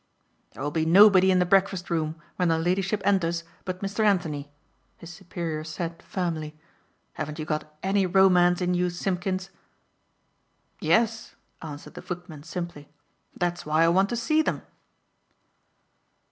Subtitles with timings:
[0.55, 4.03] "There will be nobody in the breakfast room when her ladyship enters but Mr.
[4.03, 4.51] Anthony,"
[4.97, 6.57] his superior said firmly.
[7.13, 9.51] "Haven't you got any romance in you, Simpkins?"
[10.79, 12.89] "Yes," answered the footman simply,
[13.37, 14.63] "that's why I want to see them."